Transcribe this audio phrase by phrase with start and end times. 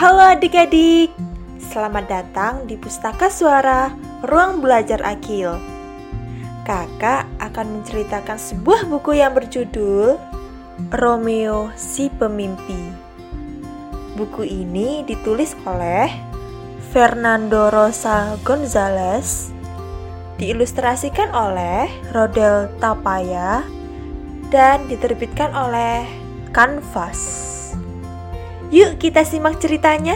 [0.00, 1.12] Halo adik-adik,
[1.60, 3.92] selamat datang di Pustaka Suara
[4.24, 5.60] Ruang Belajar Akil.
[6.64, 10.16] Kakak akan menceritakan sebuah buku yang berjudul
[10.88, 12.80] Romeo si Pemimpi.
[14.16, 16.08] Buku ini ditulis oleh
[16.96, 19.52] Fernando Rosa Gonzalez,
[20.40, 23.68] diilustrasikan oleh Rodel Tapaya,
[24.48, 26.08] dan diterbitkan oleh
[26.56, 27.59] Canvas.
[28.70, 30.14] Yuk kita simak ceritanya.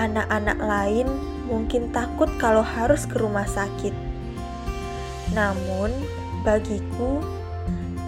[0.00, 1.04] Anak-anak lain
[1.44, 3.92] mungkin takut kalau harus ke rumah sakit.
[5.36, 5.92] Namun,
[6.40, 7.20] bagiku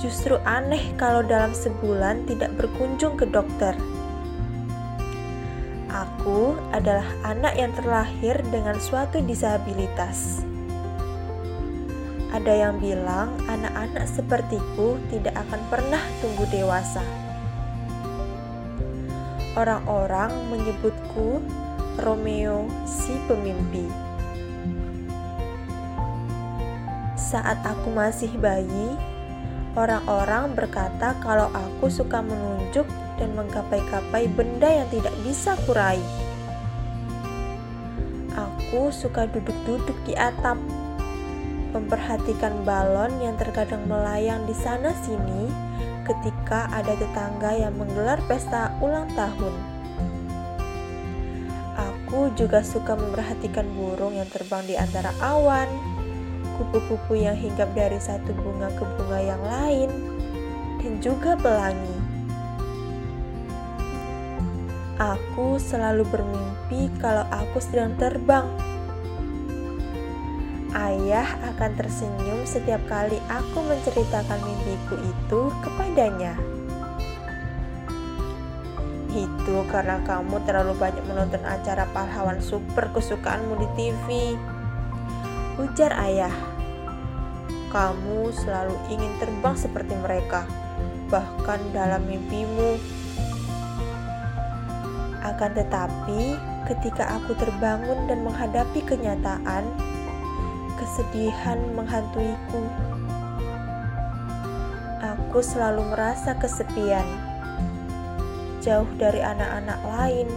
[0.00, 3.76] justru aneh kalau dalam sebulan tidak berkunjung ke dokter.
[5.92, 10.40] Aku adalah anak yang terlahir dengan suatu disabilitas.
[12.32, 17.25] Ada yang bilang anak-anak sepertiku tidak akan pernah tumbuh dewasa.
[19.56, 21.40] Orang-orang menyebutku
[21.96, 23.88] Romeo si pemimpi.
[27.16, 28.92] Saat aku masih bayi,
[29.72, 32.84] orang-orang berkata kalau aku suka menunjuk
[33.16, 36.04] dan menggapai-gapai benda yang tidak bisa kurai.
[38.36, 40.60] Aku suka duduk-duduk di atap,
[41.72, 45.48] memperhatikan balon yang terkadang melayang di sana-sini
[46.06, 49.54] ketika ada tetangga yang menggelar pesta ulang tahun.
[51.76, 55.66] Aku juga suka memperhatikan burung yang terbang di antara awan,
[56.56, 59.90] kupu-kupu yang hinggap dari satu bunga ke bunga yang lain,
[60.78, 61.98] dan juga pelangi.
[64.96, 68.48] Aku selalu bermimpi kalau aku sedang terbang
[70.76, 76.36] Ayah akan tersenyum setiap kali aku menceritakan mimpiku itu kepadanya.
[79.08, 84.06] Itu karena kamu terlalu banyak menonton acara pahlawan super kesukaanmu di TV.
[85.56, 86.36] Ujar ayah.
[87.72, 90.44] Kamu selalu ingin terbang seperti mereka,
[91.08, 92.76] bahkan dalam mimpimu.
[95.24, 96.36] Akan tetapi,
[96.68, 99.64] ketika aku terbangun dan menghadapi kenyataan,
[100.86, 102.62] kesedihan menghantuiku.
[105.02, 107.04] Aku selalu merasa kesepian,
[108.62, 110.30] jauh dari anak-anak lain,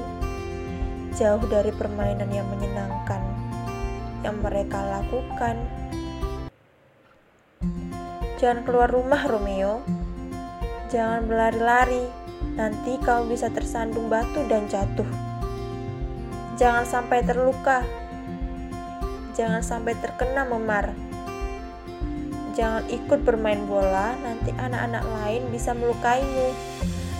[1.13, 3.21] jauh dari permainan yang menyenangkan
[4.25, 5.55] yang mereka lakukan.
[8.41, 9.85] Jangan keluar rumah, Romeo.
[10.89, 12.09] Jangan berlari-lari,
[12.57, 15.07] nanti kau bisa tersandung batu dan jatuh.
[16.57, 17.85] Jangan sampai terluka,
[19.39, 20.91] jangan sampai terkena memar.
[22.59, 26.51] Jangan ikut bermain bola, nanti anak-anak lain bisa melukaimu,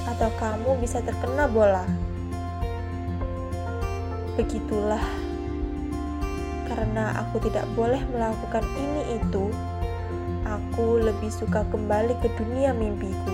[0.03, 1.87] atau kamu bisa terkena bola.
[4.35, 4.99] Begitulah,
[6.67, 9.47] karena aku tidak boleh melakukan ini itu,
[10.43, 13.31] aku lebih suka kembali ke dunia mimpiku.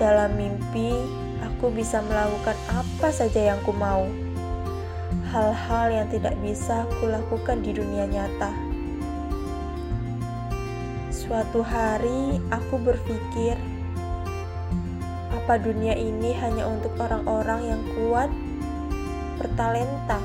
[0.00, 1.04] Dalam mimpi,
[1.44, 4.08] aku bisa melakukan apa saja yang ku mau
[5.28, 8.48] hal-hal yang tidak bisa kulakukan di dunia nyata.
[11.12, 13.60] Suatu hari aku berpikir,
[15.28, 18.32] apa dunia ini hanya untuk orang-orang yang kuat,
[19.36, 20.16] bertalenta,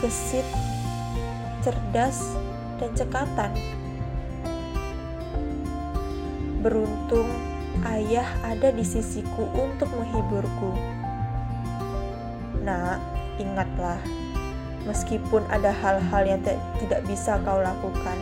[0.00, 0.48] gesit,
[1.60, 2.32] cerdas,
[2.80, 3.52] dan cekatan.
[6.64, 7.28] Beruntung
[7.84, 10.72] ayah ada di sisiku untuk menghiburku.
[12.64, 13.98] Nak, Ingatlah,
[14.86, 16.40] meskipun ada hal-hal yang
[16.78, 18.14] tidak bisa kau lakukan,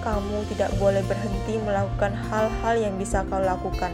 [0.00, 3.92] kamu tidak boleh berhenti melakukan hal-hal yang bisa kau lakukan.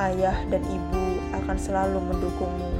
[0.00, 2.72] Ayah dan ibu akan selalu mendukungmu.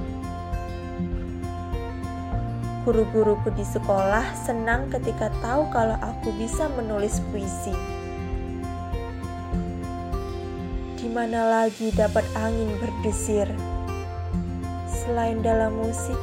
[2.89, 7.77] Guru-guruku di sekolah senang ketika tahu kalau aku bisa menulis puisi.
[10.97, 13.70] Di mana lagi dapat angin berdesir?
[15.10, 16.15] Selain dalam musik,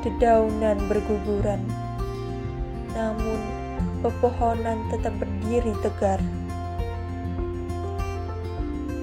[0.00, 1.60] dedaunan berguguran,
[2.96, 3.36] namun
[4.00, 6.16] pepohonan tetap berdiri tegar.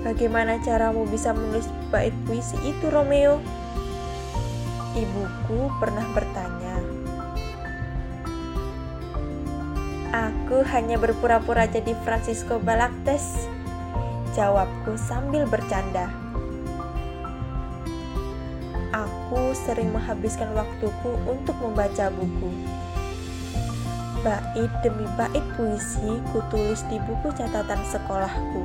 [0.01, 3.37] Bagaimana caramu bisa menulis bait puisi itu, Romeo?
[4.97, 6.81] Ibuku pernah bertanya.
[10.09, 13.45] Aku hanya berpura-pura jadi Francisco Balaktes,
[14.33, 16.22] jawabku sambil bercanda.
[18.93, 22.53] Aku sering menghabiskan waktuku untuk membaca buku.
[24.21, 28.61] Bait demi bait puisi kutulis di buku catatan sekolahku.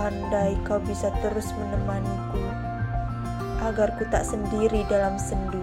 [0.00, 2.40] Andai kau bisa terus menemaniku,
[3.60, 5.60] agar ku tak sendiri dalam sendu.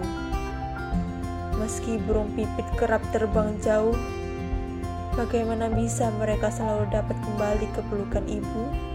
[1.58, 3.98] Meski burung pipit kerap terbang jauh,
[5.18, 8.89] bagaimana bisa mereka selalu dapat kembali ke pelukan ibu?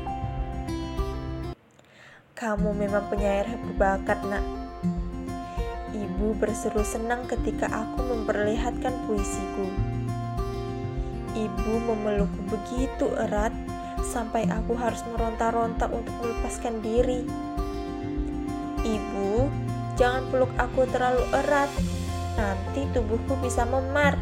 [2.46, 4.46] Kamu memang penyair berbakat, nak.
[5.98, 9.66] Ibu berseru senang ketika aku memperlihatkan puisiku.
[11.34, 13.50] Ibu memelukku begitu erat
[14.06, 17.26] sampai aku harus meronta-ronta untuk melepaskan diri.
[18.86, 19.50] Ibu,
[19.98, 21.74] jangan peluk aku terlalu erat,
[22.38, 24.22] nanti tubuhku bisa memar.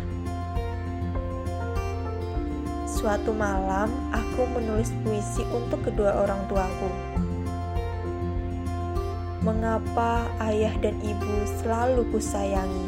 [2.88, 7.20] Suatu malam, aku menulis puisi untuk kedua orang tuaku.
[9.44, 12.88] Mengapa ayah dan ibu selalu kusayangi?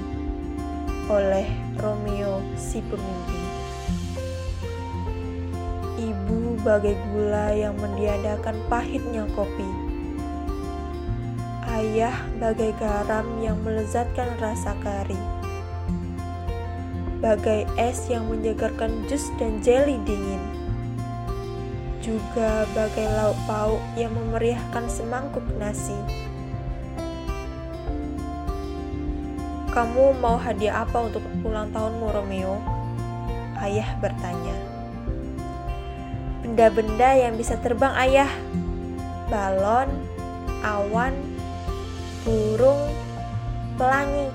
[1.11, 3.43] Oleh Romeo si pemimpi.
[5.99, 9.67] Ibu bagai gula yang mendiadakan pahitnya kopi.
[11.67, 15.19] Ayah bagai garam yang melezatkan rasa kari.
[17.19, 20.39] Bagai es yang menyegarkan jus dan jelly dingin.
[21.99, 25.99] Juga bagai lauk pauk yang memeriahkan semangkuk nasi.
[29.75, 32.63] Kamu mau hadiah apa untuk ulang tahunmu, Romeo?
[33.59, 34.75] Ayah bertanya
[36.45, 38.31] benda-benda yang bisa terbang ayah.
[39.27, 39.91] Balon,
[40.63, 41.11] awan,
[42.23, 42.79] burung,
[43.75, 44.31] pelangi.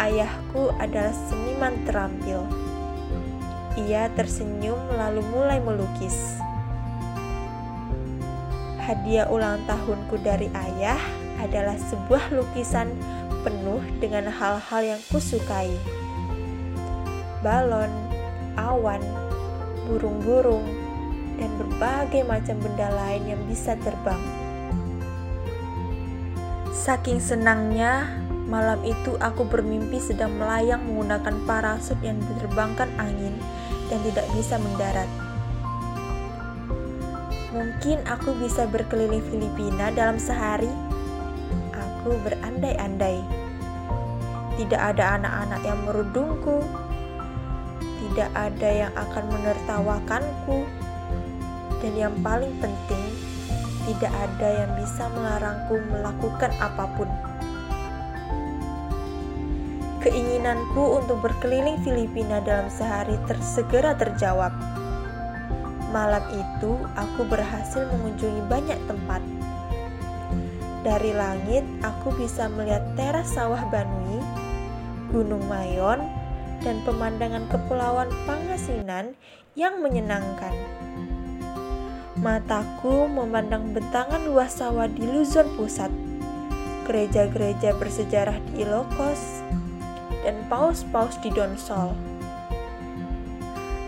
[0.00, 2.42] Ayahku adalah seniman terampil.
[3.78, 6.40] Ia tersenyum lalu mulai melukis.
[8.82, 10.98] Hadiah ulang tahunku dari ayah
[11.38, 12.90] adalah sebuah lukisan
[13.48, 15.72] penuh dengan hal-hal yang kusukai.
[17.40, 17.88] Balon,
[18.60, 19.00] awan,
[19.88, 20.68] burung-burung,
[21.40, 24.20] dan berbagai macam benda lain yang bisa terbang.
[26.76, 28.20] Saking senangnya,
[28.52, 33.32] malam itu aku bermimpi sedang melayang menggunakan parasut yang diterbangkan angin
[33.88, 35.08] dan tidak bisa mendarat.
[37.48, 40.68] Mungkin aku bisa berkeliling Filipina dalam sehari.
[41.72, 43.37] Aku berandai-andai.
[44.58, 46.58] Tidak ada anak-anak yang merudungku,
[48.02, 50.66] tidak ada yang akan menertawakanku,
[51.78, 53.04] dan yang paling penting,
[53.86, 57.06] tidak ada yang bisa melarangku melakukan apa pun.
[60.02, 64.50] Keinginanku untuk berkeliling Filipina dalam sehari tersegera terjawab.
[65.94, 69.22] Malam itu, aku berhasil mengunjungi banyak tempat.
[70.86, 74.22] Dari langit, aku bisa melihat teras sawah Banui,
[75.08, 76.04] Gunung Mayon,
[76.62, 79.14] dan pemandangan kepulauan Pangasinan
[79.54, 80.52] yang menyenangkan.
[82.18, 85.94] Mataku memandang bentangan luas sawah di Luzon Pusat,
[86.90, 89.46] gereja-gereja bersejarah di Ilocos,
[90.26, 91.94] dan paus-paus di Donsol.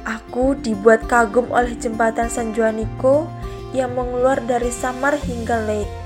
[0.06, 3.26] Aku dibuat kagum oleh jembatan San Juanico
[3.75, 5.99] yang mengeluar dari Samar hingga Leyte.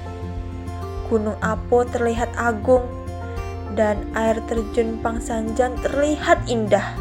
[1.13, 3.04] Gunung Apo terlihat agung
[3.75, 6.95] dan air terjun Pangsanjan terlihat indah.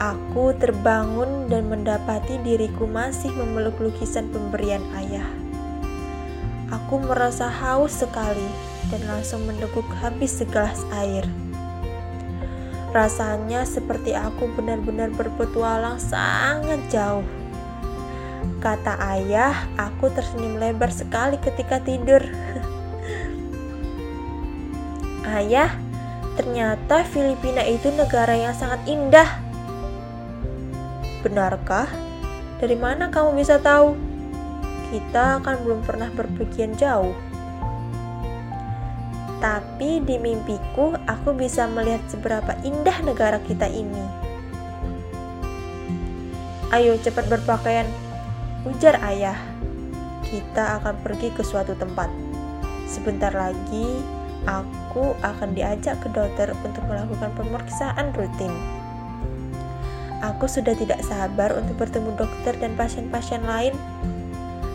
[0.00, 5.28] Aku terbangun dan mendapati diriku masih memeluk lukisan pemberian ayah.
[6.72, 8.48] Aku merasa haus sekali
[8.88, 11.26] dan langsung meneguk habis segelas air.
[12.96, 17.26] Rasanya seperti aku benar-benar berpetualang sangat jauh.
[18.64, 22.24] Kata ayah, aku tersenyum lebar sekali ketika tidur.
[25.30, 25.70] Ayah,
[26.34, 29.30] ternyata Filipina itu negara yang sangat indah.
[31.22, 31.86] Benarkah?
[32.58, 33.94] Dari mana kamu bisa tahu?
[34.90, 37.14] Kita kan belum pernah berpergian jauh.
[39.38, 44.04] Tapi di mimpiku, aku bisa melihat seberapa indah negara kita ini.
[46.74, 47.86] Ayo cepat berpakaian,
[48.66, 49.38] ujar ayah.
[50.26, 52.12] Kita akan pergi ke suatu tempat.
[52.84, 58.52] Sebentar lagi, aku akan diajak ke dokter untuk melakukan pemeriksaan rutin.
[60.20, 63.72] Aku sudah tidak sabar untuk bertemu dokter dan pasien-pasien lain.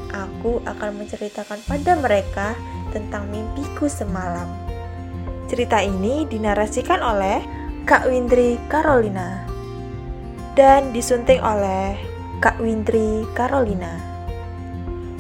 [0.10, 2.58] Aku akan menceritakan pada mereka
[2.90, 4.50] tentang mimpiku semalam.
[5.46, 7.46] Cerita ini dinarasikan oleh
[7.86, 9.46] Kak Windri Carolina
[10.58, 11.94] dan disunting oleh
[12.42, 14.02] Kak Windri Carolina.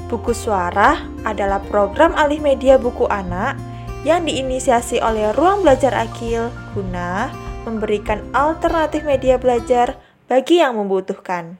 [0.09, 3.74] Buku Suara adalah program alih media buku anak
[4.05, 7.33] yang diinisiasi oleh Ruang Belajar Akil guna
[7.65, 9.97] memberikan alternatif media belajar
[10.29, 11.57] bagi yang membutuhkan.